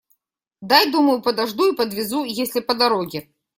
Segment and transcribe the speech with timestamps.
[0.61, 3.27] Дай, думаю, подожду и подвезу, если по дороге.